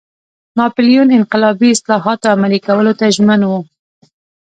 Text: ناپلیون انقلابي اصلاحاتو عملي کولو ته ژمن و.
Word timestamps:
ناپلیون 0.59 1.09
انقلابي 1.17 1.69
اصلاحاتو 1.75 2.25
عملي 2.35 2.59
کولو 2.67 2.93
ته 2.99 3.05
ژمن 3.15 3.41
و. 3.45 3.51